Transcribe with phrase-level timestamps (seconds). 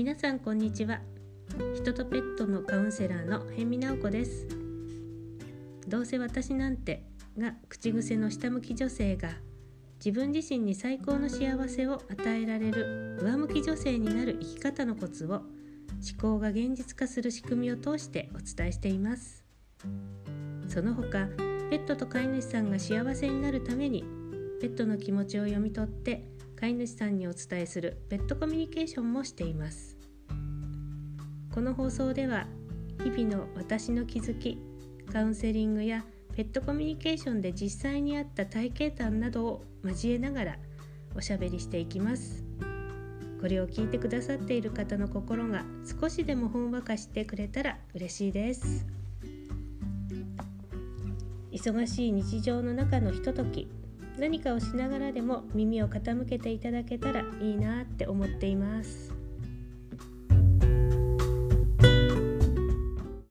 [0.00, 1.02] 皆さんこんにちは。
[1.74, 4.48] 人とペットのカウンセラーの辺見直子です。
[5.86, 7.04] どうせ私なんて
[7.36, 9.28] が口癖の下向き女性が
[10.02, 15.44] 自分自身に最高の幸せを与えられる上向き女性になる生き方のコツを思
[16.18, 19.44] 考が現実化する仕組みを通してお伝えしています。
[20.66, 21.26] その他
[21.68, 24.06] ペットと飼い主さんが幸せになるために
[24.62, 26.24] ペットの気持ちを読み取って
[26.60, 29.96] 飼い主さんにお伝えするペットコミュニケーションもしています。
[31.54, 32.46] この放送では
[33.02, 34.58] 日々の私の気づき
[35.10, 36.04] カウンセリングや
[36.36, 40.58] ペットコミュニケーションで実際にあった体験談などを交えながら
[41.16, 42.44] おしゃべりしていきます。
[43.40, 45.64] これを聞いてくださっている方の心が
[45.98, 48.86] 少しでもほんわかしてくれたら嬉しいです。
[51.50, 53.66] 忙しい日常の中のひととき
[54.20, 59.19] 何かをしながらでも耳を傾けていただけたらいいなって思っています。